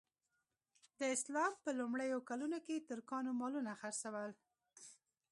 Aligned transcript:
د 0.99 1.01
اسلام 1.15 1.53
په 1.63 1.69
لومړیو 1.79 2.25
کلونو 2.29 2.57
کې 2.65 2.83
ترکانو 2.89 3.31
مالونه 3.39 3.71
څرول. 4.01 4.31